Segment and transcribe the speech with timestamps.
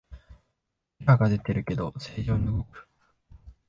[0.99, 2.87] エラーが出てるけど正常に動く